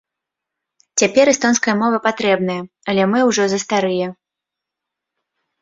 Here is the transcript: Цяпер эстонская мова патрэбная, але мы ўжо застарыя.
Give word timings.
Цяпер 1.01 1.25
эстонская 1.33 1.75
мова 1.83 1.97
патрэбная, 2.07 2.57
але 2.95 3.03
мы 3.13 3.19
ўжо 3.29 3.43
застарыя. 3.53 4.07